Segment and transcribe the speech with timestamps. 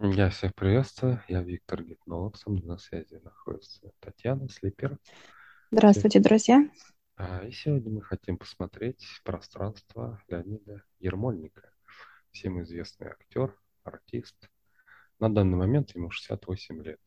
[0.00, 4.96] Я всех приветствую, я Виктор Гипнолог, со мной на связи находится Татьяна Слипер.
[5.72, 6.68] Здравствуйте, друзья.
[7.16, 11.72] а, И сегодня мы хотим посмотреть пространство Леонида Ермольника,
[12.30, 14.48] всем известный актер, артист.
[15.18, 17.00] На данный момент ему 68 лет.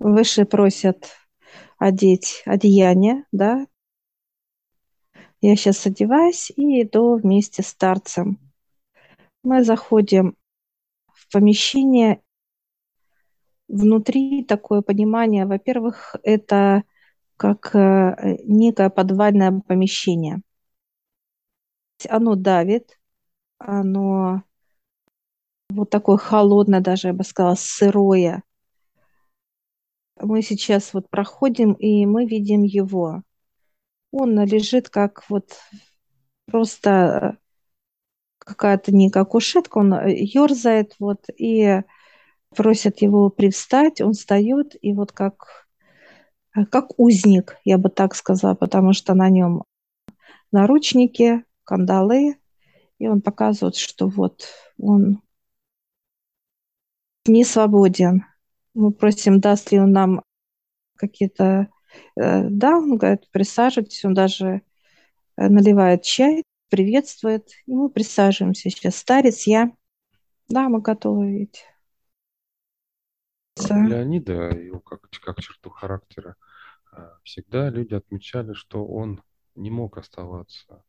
[0.00, 1.06] Выше просят
[1.78, 3.68] одеть одеяние, да.
[5.40, 8.40] Я сейчас одеваюсь и иду вместе с старцем.
[9.44, 10.36] Мы заходим
[11.30, 12.20] помещение.
[13.68, 16.82] Внутри такое понимание, во-первых, это
[17.36, 20.42] как э, некое подвальное помещение.
[22.08, 22.98] Оно давит,
[23.58, 24.42] оно
[25.70, 28.42] вот такое холодное даже, я бы сказала, сырое.
[30.20, 33.22] Мы сейчас вот проходим, и мы видим его.
[34.12, 35.56] Он лежит как вот
[36.46, 37.38] просто
[38.40, 41.82] какая-то некая кушетка, он ерзает вот и
[42.56, 45.66] просят его привстать, он встает и вот как,
[46.70, 49.64] как узник, я бы так сказала, потому что на нем
[50.52, 52.36] наручники, кандалы,
[52.98, 54.46] и он показывает, что вот
[54.78, 55.22] он
[57.26, 58.24] не свободен.
[58.74, 60.22] Мы просим, даст ли он нам
[60.96, 61.68] какие-то...
[62.16, 64.62] э, Да, он говорит, присаживайтесь, он даже
[65.36, 68.96] э, наливает чай, приветствует, и мы присаживаемся сейчас.
[68.96, 69.72] Старец, я,
[70.48, 71.64] да, мы готовы ведь.
[73.68, 76.36] Леонида, его как, как черту характера,
[76.92, 79.22] а, всегда люди отмечали, что он
[79.54, 80.84] не мог оставаться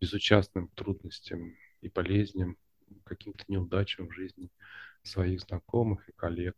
[0.00, 2.56] безучастным к трудностям и болезням,
[3.04, 4.50] каким-то неудачам в жизни
[5.02, 6.56] своих знакомых и коллег.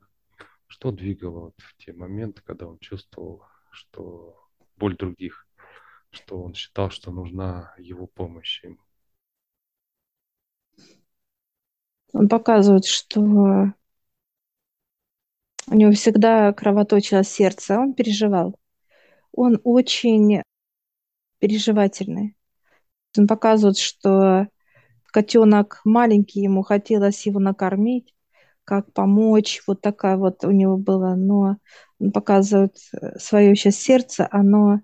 [0.66, 5.45] Что двигало вот в те моменты, когда он чувствовал, что боль других,
[6.16, 8.80] что он считал, что нужна его помощь им?
[12.12, 13.72] Он показывает, что у
[15.74, 18.58] него всегда кровоточило сердце, он переживал.
[19.32, 20.42] Он очень
[21.38, 22.36] переживательный.
[23.18, 24.48] Он показывает, что
[25.06, 28.14] котенок маленький, ему хотелось его накормить,
[28.64, 31.56] как помочь, вот такая вот у него была, но
[31.98, 32.76] он показывает
[33.18, 34.80] свое сейчас сердце, оно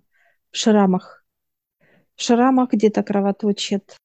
[0.50, 1.21] в шрамах.
[2.16, 3.96] Шрамах где-то кровоточит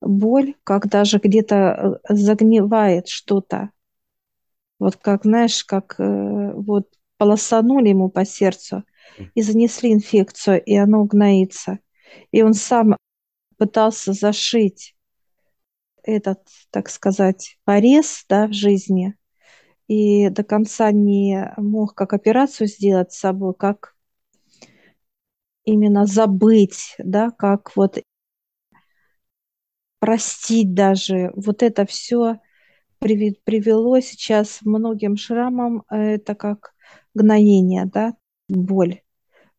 [0.00, 3.70] боль, как даже где-то э, загнивает что-то.
[4.78, 6.88] Вот как, знаешь, как э, вот
[7.18, 8.84] полосанули ему по сердцу
[9.34, 11.80] и занесли инфекцию, и оно гноится.
[12.30, 12.96] И он сам
[13.58, 14.96] пытался зашить
[16.02, 16.40] этот,
[16.70, 19.14] так сказать, порез да, в жизни,
[19.86, 23.94] и до конца не мог как операцию сделать с собой, как
[25.64, 27.98] именно забыть, да, как вот
[29.98, 31.30] простить даже.
[31.34, 32.40] Вот это все
[33.00, 36.74] привело сейчас многим шрамам, это как
[37.14, 38.14] гноение, да,
[38.48, 39.02] боль.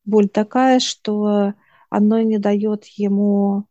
[0.06, 1.54] Боль такая, что
[1.90, 3.66] оно не дает ему,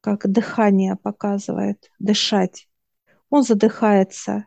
[0.00, 2.68] как дыхание показывает, дышать.
[3.30, 4.46] Он задыхается.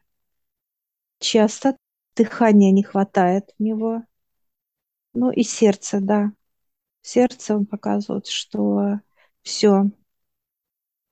[1.20, 1.78] Часто
[2.18, 4.04] дыхания не хватает у него.
[5.14, 6.34] Ну и сердце, да.
[7.02, 9.00] Сердце он показывает, что
[9.42, 9.90] все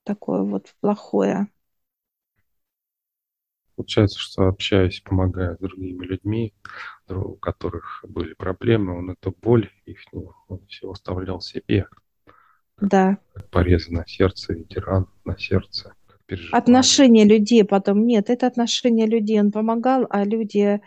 [0.03, 1.47] такое вот плохое.
[3.75, 6.53] Получается, что общаясь, помогая другими людьми,
[7.07, 11.87] у которых были проблемы, он эту боль их, он все оставлял себе.
[12.81, 13.17] Да.
[13.33, 15.93] Как порезы на сердце, ветеран на сердце.
[16.51, 18.05] Отношения людей потом.
[18.05, 19.39] Нет, это отношения людей.
[19.39, 20.81] Он помогал, а люди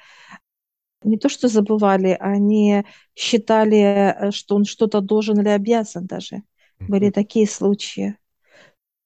[1.04, 6.42] не то что забывали, они считали, что он что-то должен или обязан даже.
[6.78, 8.16] Были такие случаи.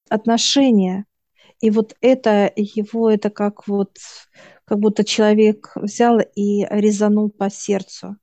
[0.09, 1.07] Отношения.
[1.61, 3.99] И вот это его, это как вот,
[4.65, 8.17] как будто человек взял и резанул по сердцу.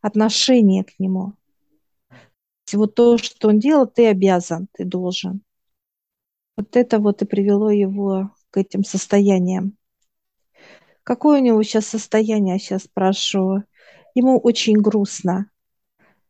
[0.00, 1.34] Отношение к нему.
[2.72, 5.42] Вот то, что он делал, ты обязан, ты должен.
[6.56, 9.76] Вот это вот и привело его к этим состояниям.
[11.04, 13.64] Какое у него сейчас состояние, сейчас спрашиваю.
[14.14, 15.50] Ему очень грустно.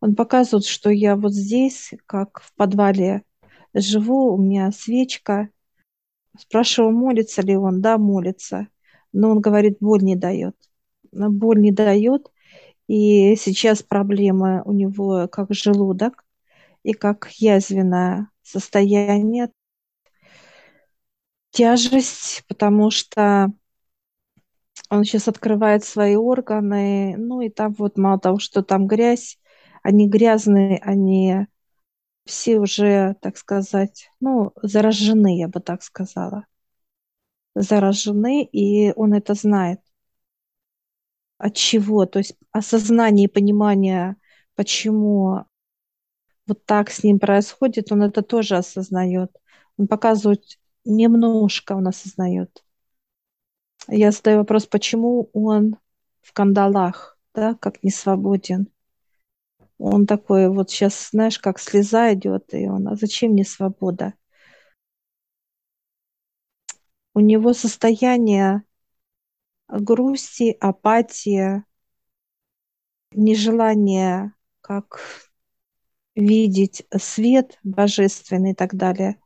[0.01, 3.23] Он показывает, что я вот здесь, как в подвале
[3.73, 5.49] живу, у меня свечка.
[6.37, 7.81] Спрашиваю, молится ли он.
[7.81, 8.67] Да, молится.
[9.13, 10.57] Но он говорит, боль не дает.
[11.13, 12.33] Боль не дает.
[12.89, 16.25] И сейчас проблема у него как желудок
[16.83, 19.51] и как язвенное состояние,
[21.51, 23.53] тяжесть, потому что
[24.91, 29.39] он сейчас открывает свои органы, ну и там вот мало того, что там грязь,
[29.83, 31.47] они грязные, они
[32.27, 36.47] все уже, так сказать, ну, заражены, я бы так сказала.
[37.57, 39.81] заражены, и он это знает.
[41.39, 42.07] От чего?
[42.07, 44.17] То есть осознание и понимание,
[44.57, 45.45] почему
[46.47, 49.31] вот так с ним происходит, он это тоже осознает.
[49.77, 52.63] Он показывает немножко, он осознает.
[53.97, 55.77] Я задаю вопрос, почему он
[56.21, 58.67] в кандалах, да, как не свободен.
[59.79, 64.15] Он такой, вот сейчас, знаешь, как слеза идет, и он, а зачем мне свобода?
[67.15, 68.65] У него состояние
[69.69, 71.65] грусти, апатия,
[73.13, 74.99] нежелание как
[76.17, 79.21] видеть свет божественный и так далее.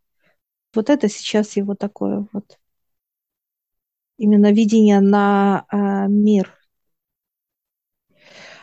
[0.75, 2.59] Вот это сейчас его такое вот
[4.19, 6.53] именно видение на э, мир.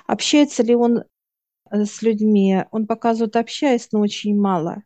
[0.05, 1.03] Общается ли он
[1.71, 2.65] э, с людьми?
[2.71, 4.83] Он показывает, общаясь, но очень мало.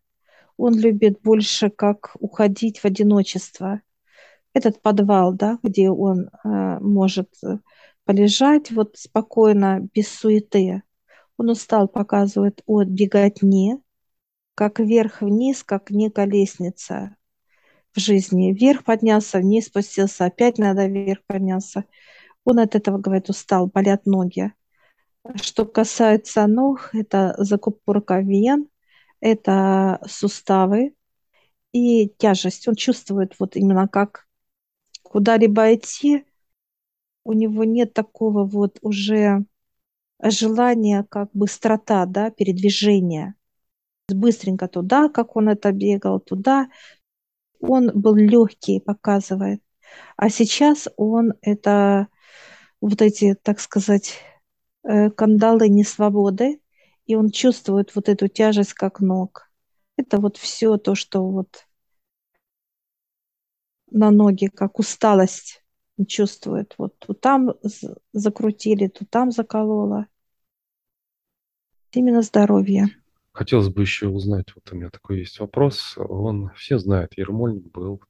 [0.56, 3.81] Он любит больше как уходить в одиночество.
[4.54, 7.60] Этот подвал, да, где он э, может э,
[8.06, 10.83] полежать вот спокойно, без суеты.
[11.38, 13.77] Он устал, показывает от беготни,
[14.56, 17.15] как вверх-вниз, как некая лестница
[17.95, 18.53] в жизни.
[18.53, 21.86] Вверх поднялся, вниз спустился, опять надо вверх подняться.
[22.45, 24.53] Он от этого, говорит, устал, болят ноги.
[25.36, 28.68] Что касается ног, это закупорка вен,
[29.19, 30.94] это суставы
[31.74, 32.68] и тяжесть.
[32.68, 34.27] Он чувствует вот именно как
[35.03, 36.25] куда-либо идти,
[37.24, 39.45] у него нет такого вот уже
[40.21, 43.36] желания, как быстрота, да, передвижения.
[44.07, 46.69] Быстренько туда, как он это бегал, туда,
[47.60, 49.62] он был легкий, показывает.
[50.18, 52.08] А сейчас он это
[52.82, 54.14] вот эти, так сказать,
[54.84, 56.62] э, кандалы несвободы,
[57.06, 59.50] и он чувствует вот эту тяжесть как ног.
[59.98, 61.66] Это вот все то, что вот
[63.92, 65.64] на ноги, как усталость
[66.08, 66.76] чувствует.
[66.78, 67.54] Вот тут там
[68.14, 70.08] закрутили, тут там закололо.
[71.92, 72.99] Именно здоровье.
[73.39, 75.94] Хотелось бы еще узнать, вот у меня такой есть вопрос.
[75.97, 78.03] Он, все знают, Ермольник был,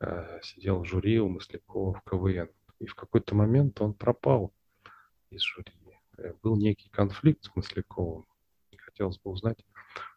[0.00, 2.48] э, сидел в жюри у Маслякова в КВН.
[2.80, 4.52] И в какой-то момент он пропал
[5.30, 5.72] из жюри.
[6.18, 8.26] Э, был некий конфликт с Масляковым.
[8.76, 9.64] Хотелось бы узнать,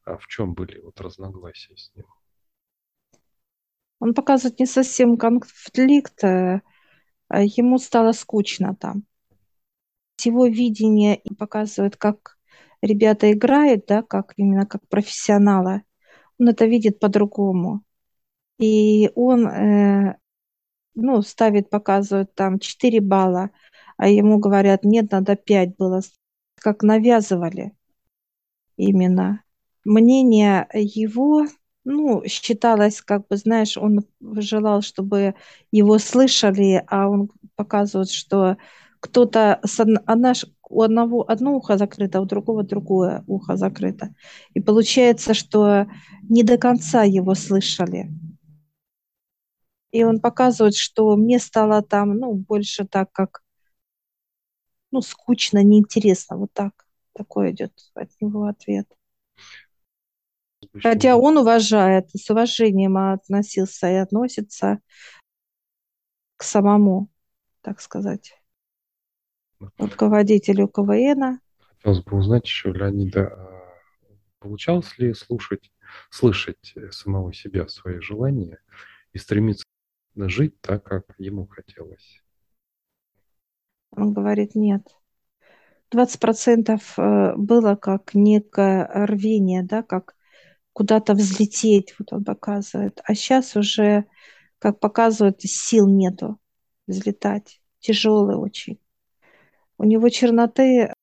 [0.03, 2.07] а в чем были вот разногласия с ним.
[3.99, 6.63] Он показывает не совсем конфликт, э,
[7.27, 9.03] а ему стало скучно там.
[10.23, 12.34] Его видение показывает, как
[12.85, 15.83] ребята играют, да, как именно как профессионалы,
[16.39, 17.81] он это видит по-другому.
[18.59, 20.17] И он, э,
[20.95, 23.51] ну, ставит, показывает там 4 балла,
[23.97, 26.01] а ему говорят, нет, надо 5 было,
[26.55, 27.73] как навязывали
[28.77, 29.43] именно.
[29.83, 31.45] Мнение его,
[31.83, 35.35] ну, считалось, как бы, знаешь, он желал, чтобы
[35.71, 38.57] его слышали, а он показывает, что
[38.99, 39.61] кто-то,
[40.07, 40.33] одна,
[40.69, 44.13] у одного одно ухо закрыто, а у другого другое ухо закрыто.
[44.53, 45.87] И получается, что
[46.23, 48.09] не до конца его слышали.
[49.91, 53.43] И он показывает, что мне стало там, ну, больше так, как,
[54.91, 56.85] ну, скучно, неинтересно, вот так.
[57.13, 58.87] Такой идет от него ответ.
[60.81, 64.79] Хотя он уважает, с уважением относился и относится
[66.35, 67.09] к самому,
[67.61, 68.33] так сказать
[69.77, 71.39] руководителю КВН.
[71.77, 73.55] Хотелось бы узнать еще, Леонида, а
[74.39, 75.71] получалось ли слушать,
[76.09, 78.59] слышать самого себя, свои желания
[79.13, 79.65] и стремиться
[80.15, 82.21] жить так, как ему хотелось?
[83.91, 84.87] Он говорит, нет.
[85.91, 90.15] 20% э, было как некое рвение, да, как
[90.73, 92.99] куда-то взлететь, вот он показывает.
[93.05, 94.05] А сейчас уже,
[94.59, 96.37] как показывает, сил нету
[96.87, 97.61] взлетать.
[97.79, 98.79] Тяжелый очень.
[99.77, 100.93] У него черноты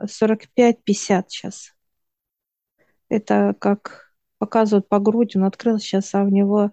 [0.00, 1.74] 45-50 сейчас.
[3.08, 5.38] Это как показывают по груди.
[5.38, 6.72] Он открыл сейчас, а у него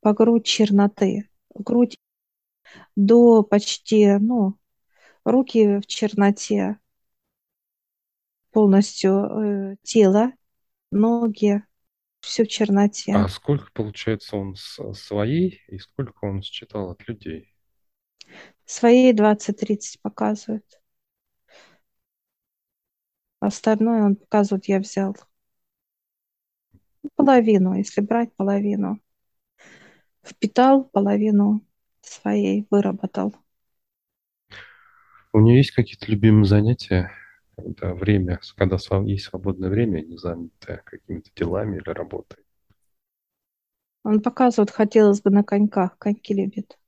[0.00, 1.28] по грудь черноты.
[1.54, 1.96] Грудь
[2.96, 4.56] до почти, ну,
[5.24, 6.78] руки в черноте,
[8.52, 10.32] полностью э, тело,
[10.90, 11.62] ноги,
[12.20, 13.12] все в черноте.
[13.14, 17.54] А сколько, получается, он с своей и сколько он считал от людей?
[18.72, 20.64] Свои 20-30 показывает.
[23.40, 25.16] Остальное он показывает, я взял.
[27.16, 29.00] Половину, если брать половину.
[30.22, 31.66] Впитал половину
[32.00, 33.34] своей, выработал.
[35.32, 37.10] У нее есть какие-то любимые занятия?
[37.56, 42.38] Когда время, когда есть свободное время, не занятое какими-то делами или работой?
[44.04, 46.78] Он показывает, хотелось бы на коньках, коньки любит.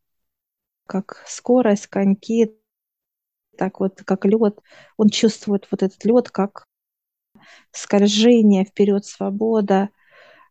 [0.93, 2.55] Как скорость, коньки,
[3.57, 4.61] так вот, как лед.
[4.99, 6.65] Он чувствует вот этот лед, как
[7.73, 9.89] скольжение вперед, свобода,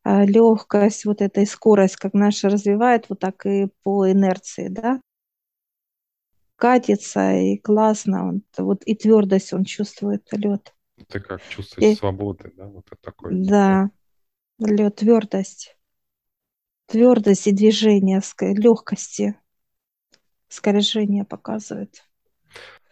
[0.04, 5.00] а, легкость, вот эта и скорость, как наша развивает, вот так и по инерции, да,
[6.56, 10.74] катится, и классно, он, вот и твердость он чувствует, лед.
[10.98, 13.32] Это как чувствовать и, свободы, да, вот это такое.
[13.36, 13.92] Да,
[14.60, 15.78] лед, твердость.
[16.88, 19.36] Твердость и движение, легкости,
[20.52, 22.04] скольжение показывает.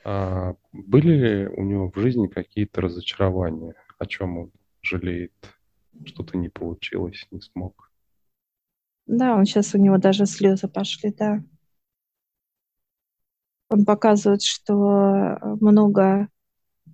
[0.04, 3.75] А были ли у него в жизни какие-то разочарования?
[3.98, 4.51] О чем он
[4.82, 5.34] жалеет?
[6.06, 7.92] Что-то не получилось, не смог?
[9.06, 11.44] Да, он сейчас у него даже слезы пошли, да.
[13.70, 16.30] Он показывает, что много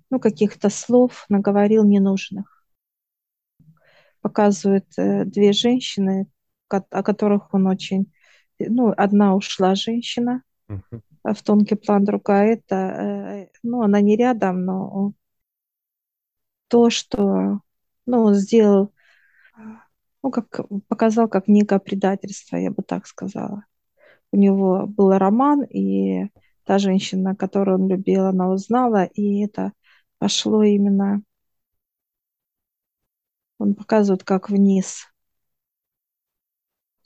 [0.09, 2.65] ну, каких-то слов наговорил ненужных.
[4.21, 6.27] Показывает э, две женщины,
[6.67, 8.11] о которых он очень...
[8.59, 10.41] Ну, одна ушла женщина.
[10.67, 12.75] В тонкий план, другая это...
[12.75, 15.13] Э, ну, она не рядом, но
[16.67, 17.61] то, что
[18.05, 18.93] ну, сделал,
[20.21, 23.65] ну, как показал, как некое предательство, я бы так сказала.
[24.31, 26.29] У него был роман, и
[26.63, 29.73] та женщина, которую он любил, она узнала, и это
[30.17, 31.21] пошло именно...
[33.57, 35.05] Он показывает, как вниз,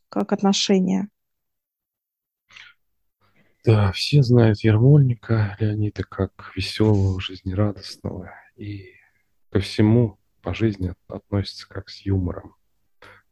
[0.09, 1.09] как отношения.
[3.65, 8.93] Да, все знают Ермольника Леонида как веселого, жизнерадостного и
[9.51, 12.55] ко всему по жизни относится как с юмором.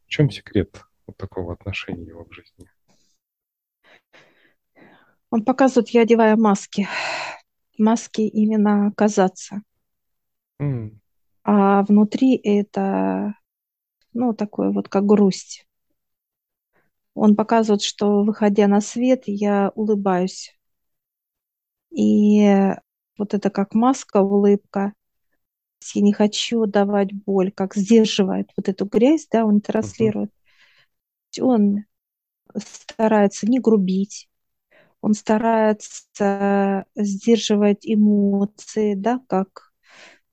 [0.04, 2.68] В чем секрет вот такого отношения его к жизни?
[5.30, 6.88] Он показывает, я одеваю маски.
[7.78, 9.62] Маски именно казаться.
[10.60, 10.98] Mm.
[11.44, 13.34] А внутри это,
[14.12, 15.67] ну, такое вот как грусть.
[17.20, 20.56] Он показывает, что выходя на свет, я улыбаюсь.
[21.90, 22.48] И
[23.18, 24.92] вот это как маска, улыбка,
[25.94, 30.30] я не хочу давать боль, как сдерживает вот эту грязь, да, он транслирует.
[31.36, 31.44] Uh-huh.
[31.44, 31.84] Он
[32.56, 34.28] старается не грубить,
[35.00, 39.72] он старается сдерживать эмоции, да, как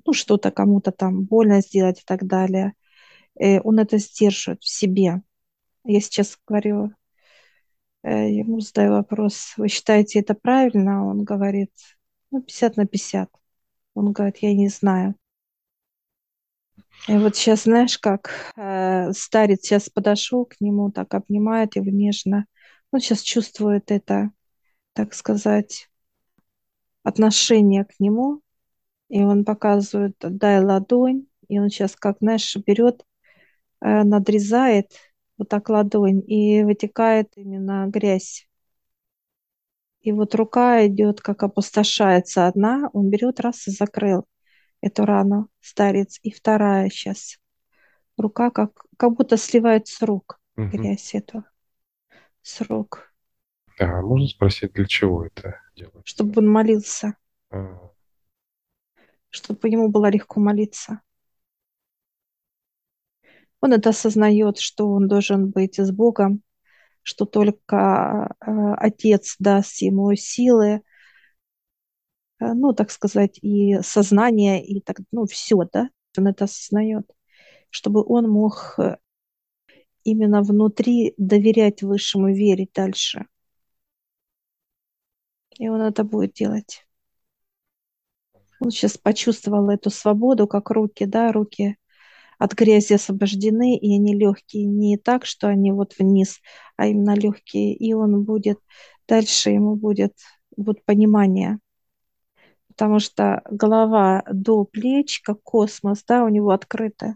[0.05, 2.73] ну, что-то кому-то там больно сделать и так далее.
[3.39, 5.23] И э, он это сдерживает в себе.
[5.85, 6.93] Я сейчас говорю,
[8.01, 11.05] э, ему задаю вопрос, вы считаете это правильно?
[11.07, 11.71] Он говорит,
[12.31, 13.29] ну, 50 на 50.
[13.93, 15.15] Он говорит, я не знаю.
[17.07, 22.47] И вот сейчас, знаешь, как э, старец сейчас подошел к нему, так обнимает его нежно.
[22.91, 24.31] Он сейчас чувствует это,
[24.93, 25.87] так сказать,
[27.03, 28.41] отношение к нему.
[29.09, 31.27] И он показывает, дай ладонь.
[31.47, 33.05] И он сейчас, как, знаешь, берет,
[33.81, 34.91] э, надрезает
[35.37, 38.47] вот так ладонь и вытекает именно грязь.
[40.01, 44.25] И вот рука идет, как опустошается одна, он берет раз и закрыл
[44.81, 47.39] эту рану, старец, и вторая сейчас.
[48.17, 50.67] Рука как, как будто сливает с рук угу.
[50.67, 51.43] грязь эту.
[52.41, 53.11] С рук.
[53.79, 56.03] Да, можно спросить, для чего это делается?
[56.05, 57.17] Чтобы он молился.
[57.49, 57.89] А.
[59.29, 61.01] Чтобы ему было легко молиться.
[63.65, 66.41] Он это осознает, что он должен быть с Богом,
[67.03, 70.81] что только э, Отец даст ему силы,
[72.39, 77.09] Э, ну, так сказать, и сознание, и так, ну, все, да, он это осознает,
[77.69, 78.97] чтобы он мог э,
[80.03, 83.27] именно внутри доверять Высшему, верить дальше.
[85.57, 86.85] И он это будет делать.
[88.59, 91.77] Он сейчас почувствовал эту свободу, как руки, да, руки
[92.39, 96.39] от грязи освобождены, и они легкие не так, что они вот вниз,
[96.77, 97.73] а именно легкие.
[97.75, 98.59] И он будет,
[99.07, 100.13] дальше ему будет,
[100.55, 101.59] будет понимание,
[102.67, 106.51] потому что голова до плеч, как космос, да, у него.
[106.51, 107.15] Открыта.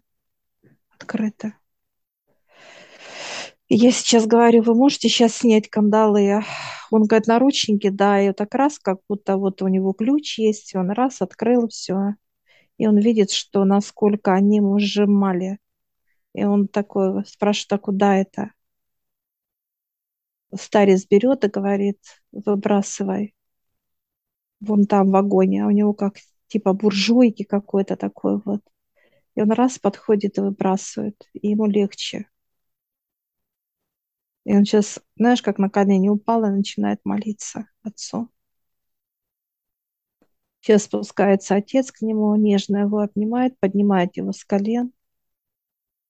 [3.68, 6.44] И я сейчас говорю, вы можете сейчас снять кандалы?
[6.92, 10.76] Он говорит, наручники, да, и вот так раз, как будто вот у него ключ есть,
[10.76, 12.16] он раз открыл все.
[12.80, 15.60] И он видит, что насколько они ему сжимали.
[16.34, 18.54] И он такой спрашивает, а куда это?
[20.56, 22.00] Старец берет и говорит,
[22.32, 23.36] выбрасывай
[24.60, 26.16] вон там в вагоне, а у него как
[26.48, 28.62] типа буржуйки какой-то такой вот.
[29.36, 32.28] И он раз подходит и выбрасывает, и ему легче.
[34.46, 38.30] И он сейчас, знаешь, как на колени упал и начинает молиться отцу.
[40.62, 44.92] Сейчас спускается отец к нему, нежно его обнимает, поднимает его с колен,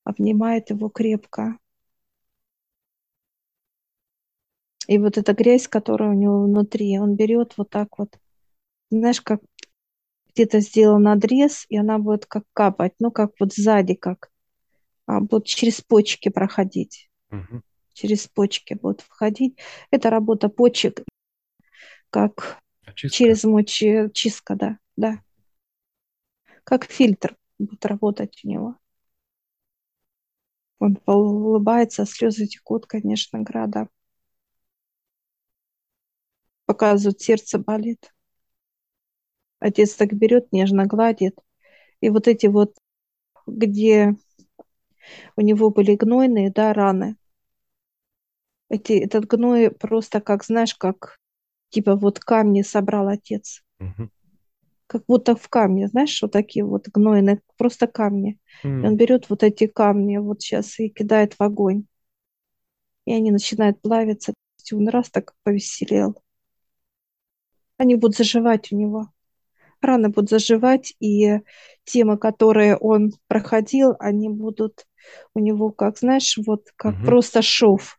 [0.03, 1.58] обнимает его крепко.
[4.88, 8.18] И вот эта грязь, которая у него внутри, он берет вот так вот,
[8.89, 9.41] знаешь, как
[10.34, 14.32] где-то сделал надрез, и она будет как капать, ну, как вот сзади, как
[15.06, 17.10] а, будет через почки проходить.
[17.29, 17.63] Мгм.
[17.94, 19.60] Через почки будет входить.
[19.91, 21.03] Это работа почек,
[22.10, 22.60] как
[23.00, 23.18] Очистка.
[23.18, 25.22] через мочечистка, да, да.
[26.65, 28.75] Как фильтр будет работать у него.
[30.79, 33.88] Он улыбается, слезы текут, конечно, града.
[36.65, 38.13] Показывают, сердце болит.
[39.60, 41.38] Отец так берет, нежно гладит.
[42.01, 42.77] И вот эти вот,
[43.48, 44.15] где
[45.36, 47.18] у него были гнойные, да, раны,
[48.70, 51.19] эти, этот гной просто как, знаешь, как
[51.70, 53.64] типа вот камни собрал отец.
[53.80, 54.12] Мгм.
[54.88, 58.40] Как будто в камне, знаешь, вот такие вот гнойные, просто камни.
[58.64, 61.86] И он берет вот эти камни вот сейчас и кидает в огонь.
[63.06, 64.34] И они начинают плавиться.
[64.70, 66.22] И он раз так повеселел.
[67.78, 69.10] Они будут заживать у него.
[69.82, 71.40] Раны будут заживать, и
[71.86, 74.86] темы, которые он проходил, они будут
[75.34, 77.06] у него, как, знаешь, вот как Мгм.
[77.06, 77.99] просто шов.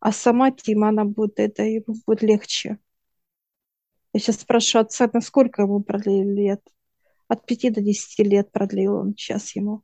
[0.00, 2.78] А сама тема, она будет, это ему будет легче.
[4.12, 6.62] Я сейчас спрашиваю отца, насколько ему продлили лет?
[7.28, 9.82] От пяти до десяти лет продлил он сейчас ему,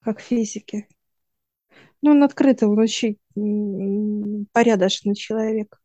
[0.00, 0.88] как в физике.
[2.02, 3.18] Ну, он открытый, он очень
[4.52, 5.80] порядочный человек.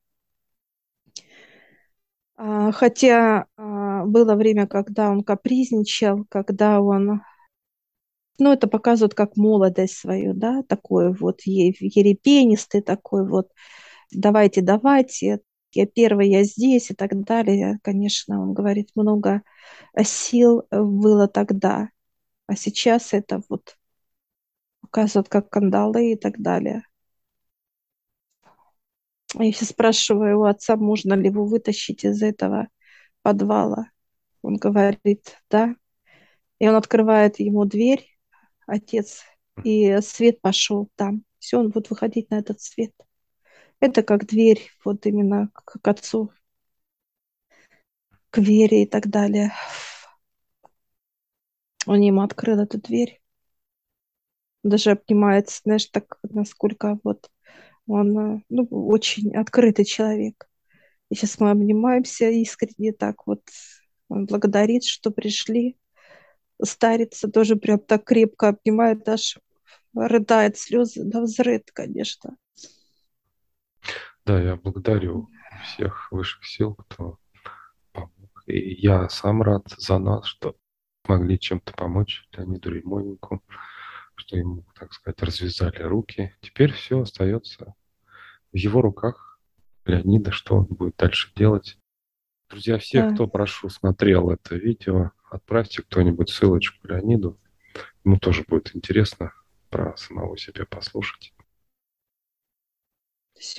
[2.35, 7.21] А, Хотя а, было время, когда он капризничал, когда он,
[8.39, 13.49] ну, это показывает как молодость свою, да, такой вот ерепенистый, такой вот,
[14.11, 15.39] давайте, давайте,
[15.73, 17.79] я первый, я здесь и так далее.
[17.83, 19.43] Конечно, он говорит, много
[20.03, 21.89] сил было тогда,
[22.47, 23.77] а сейчас это вот
[24.81, 26.83] показывают как кандалы и так далее.
[29.35, 32.67] Я сейчас спрашиваю у отца, можно ли его вытащить из этого
[33.21, 33.91] подвала.
[34.41, 35.75] Он говорит, да.
[36.59, 38.16] И он открывает ему дверь,
[38.67, 39.23] отец,
[39.63, 41.23] и свет пошел там.
[41.39, 42.93] Все, он будет выходить на этот свет.
[43.79, 46.31] Это как дверь, вот именно к к отцу,
[48.29, 49.51] к вере и так далее.
[51.87, 53.19] Он ему открыл эту дверь.
[54.63, 57.31] Даже обнимается, знаешь, так, насколько вот
[57.87, 60.49] он, э, ну, очень открытый человек.
[61.09, 63.41] И сейчас мы обнимаемся искренне так вот.
[64.09, 65.77] Он благодарит, что пришли.
[66.63, 69.37] Старится тоже прям так крепко обнимает, аж
[69.93, 72.35] рыдает, слезы, да взрыд, конечно.
[74.25, 75.29] Да, я благодарю
[75.63, 77.17] всех высших сил, кто
[77.91, 78.43] помог.
[78.45, 80.55] И я сам рад за нас, что
[81.07, 83.41] могли чем-то помочь Леониду Ремоннику,
[84.15, 86.35] что ему, так сказать, развязали руки.
[86.41, 87.73] Теперь все остается
[88.51, 89.39] в его руках.
[89.85, 91.77] Леонида, что он будет дальше делать.
[92.49, 93.13] Друзья, всех, Да.
[93.13, 97.37] кто, прошу, смотрел это видео, отправьте кто-нибудь ссылочку Леониду.
[98.05, 99.33] Ему тоже будет интересно
[99.69, 101.33] про самого себя послушать.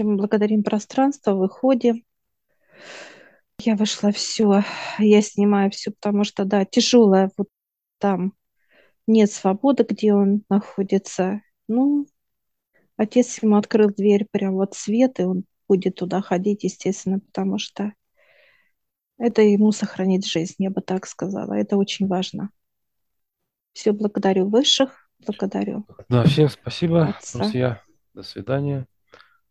[0.01, 2.05] Мы благодарим пространство, выходим.
[3.61, 4.63] Я вышла, все,
[4.99, 7.49] я снимаю все, потому что, да, тяжелая вот
[7.99, 8.35] там
[9.07, 11.43] нет свободы, где он находится.
[11.69, 12.07] Ну,
[12.97, 17.93] отец ему открыл дверь, прям вот свет, и он будет туда ходить, естественно, потому что
[19.19, 21.55] это ему сохранит жизнь, я бы так сказала.
[21.55, 22.51] Это очень важно.
[23.73, 27.33] Все, благодарю высших, благодарю Да, всем спасибо, отца.
[27.33, 27.83] друзья.
[28.15, 28.87] До свидания.